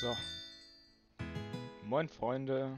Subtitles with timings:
[0.00, 0.16] So.
[1.84, 2.74] Moin Freunde.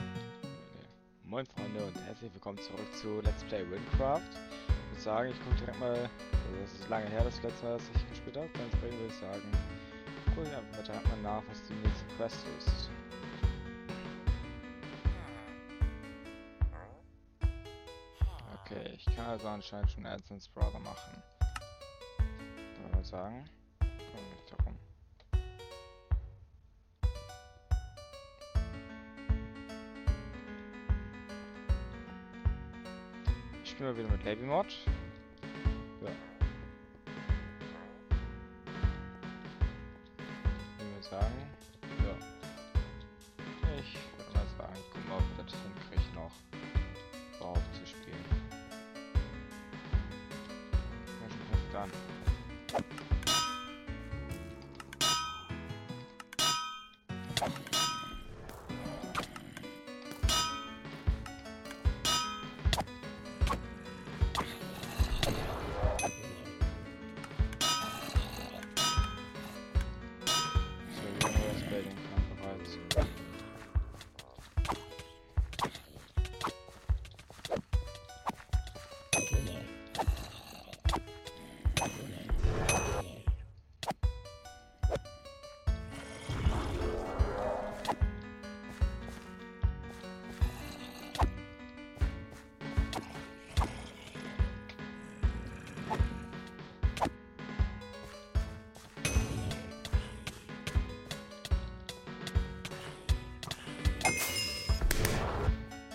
[1.22, 4.23] Moin Freunde und herzlich willkommen zurück zu Let's Play Windcraft.
[4.67, 7.78] Ich würde sagen, ich gucke direkt mal, also das ist lange her, das letzte Mal,
[7.78, 8.48] dass ich gespielt habe.
[8.53, 9.43] Dementsprechend würde ich sagen,
[10.35, 12.91] gucke ich einfach direkt mal nach, was die nächste Quest ist.
[18.64, 21.23] Okay, ich kann also anscheinend schon Adsons Brother machen.
[22.18, 23.45] Dann würde ich sagen,
[33.82, 34.66] Ich spiele mal wieder mit Lady Mod.
[36.02, 36.10] Ja.
[40.78, 41.34] Ich würde sagen,
[41.98, 42.14] ja.
[43.80, 46.30] Ich würde mal sagen, guck mal, ob wir das hinkriege noch
[47.41, 48.24] überhaupt zu spielen.
[51.50, 51.91] Fast an.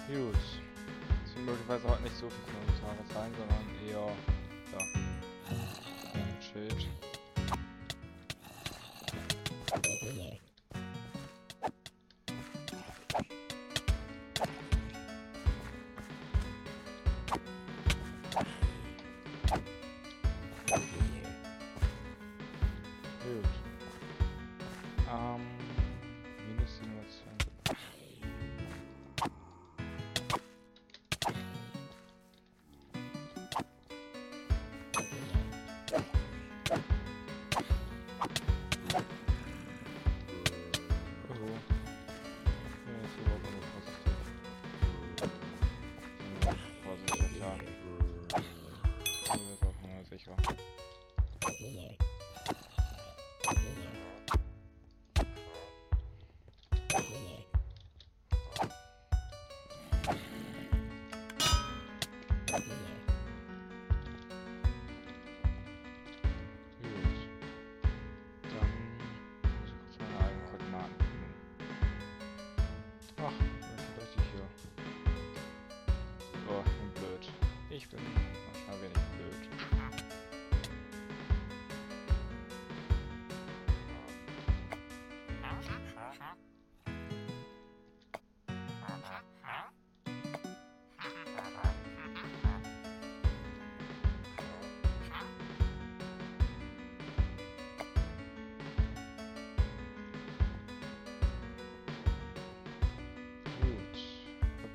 [0.07, 0.35] Gut.
[1.25, 4.07] Es wird möglicherweise heute nicht so viel Kommentare sein, sondern eher,
[4.71, 4.79] ja,
[6.13, 6.87] ein Schild.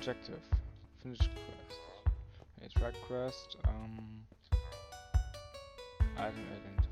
[0.05, 0.43] Objective.
[1.01, 1.79] Finish quest.
[2.61, 3.55] A track quest.
[3.65, 4.25] Um.
[6.17, 6.82] Item identifier.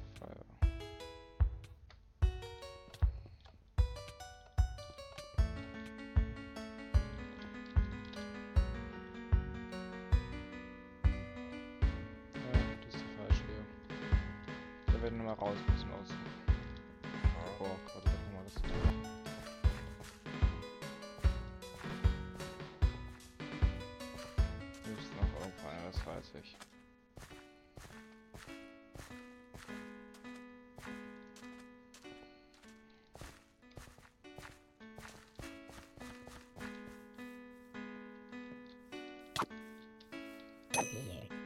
[40.89, 41.40] here.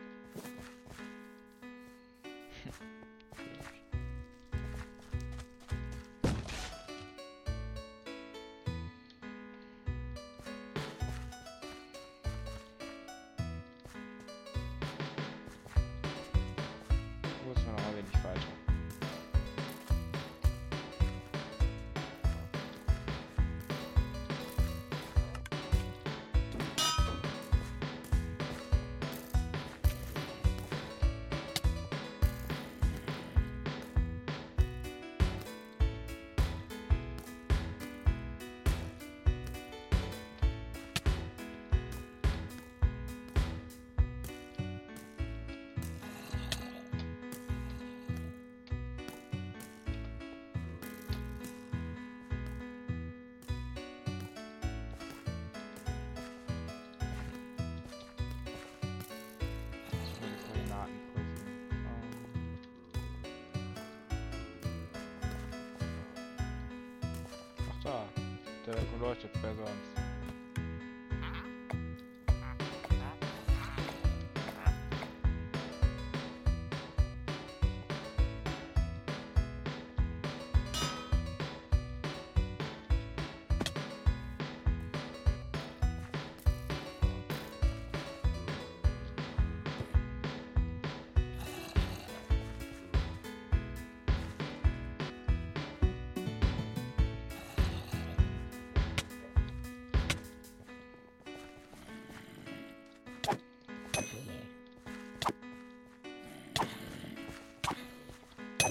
[68.65, 70.04] der beleuchtet, wer sonst?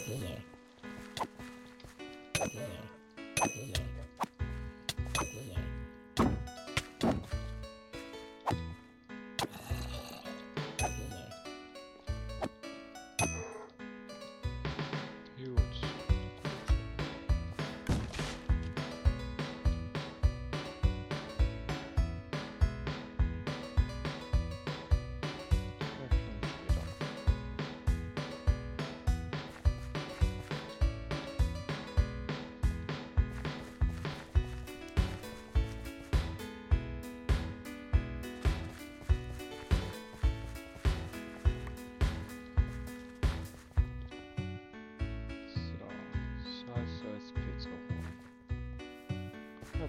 [0.06, 0.44] Yeah.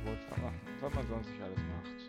[0.06, 0.38] Geburtstag
[0.82, 2.05] was man sonst nicht alles macht.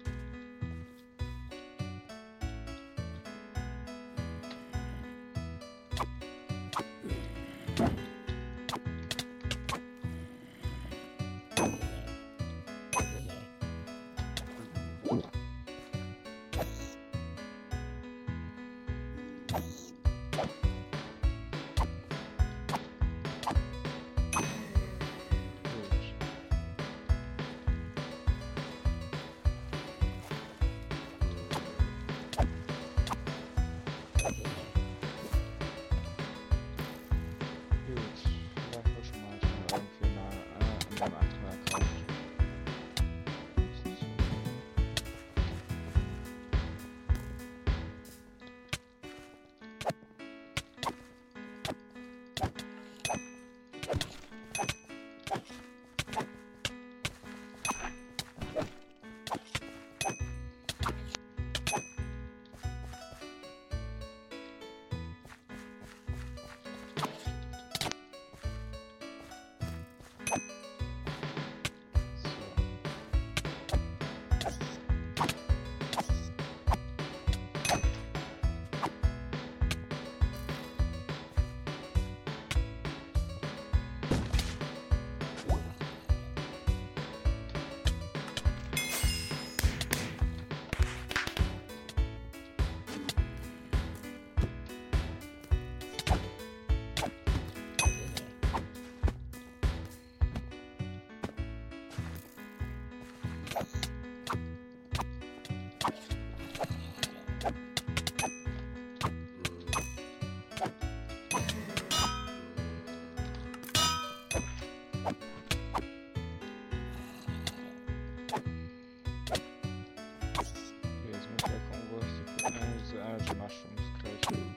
[122.89, 124.57] so energy mushrooms creation.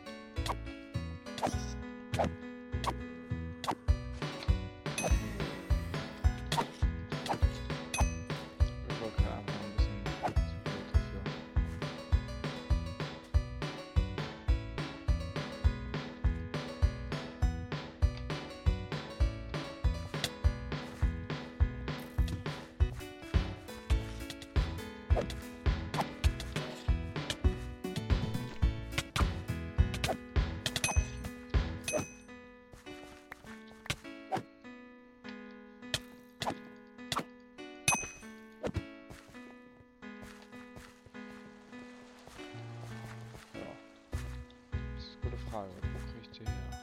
[45.59, 45.71] Frage.
[45.81, 46.79] Wo kriege ich die her?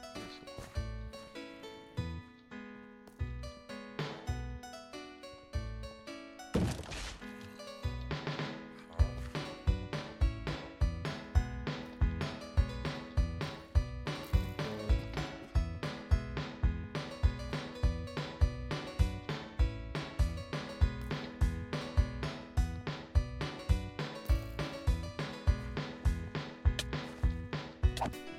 [28.14, 28.35] you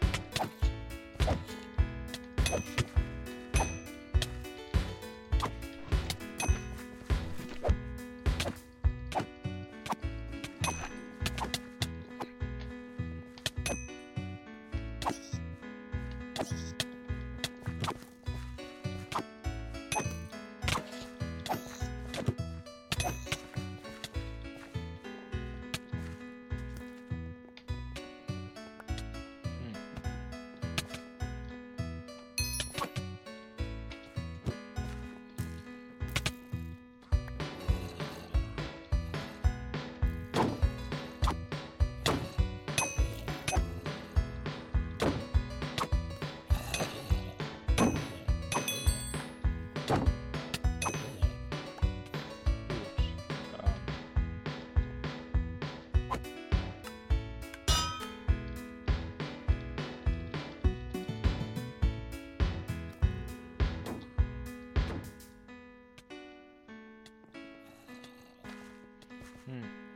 [69.47, 69.86] Mm.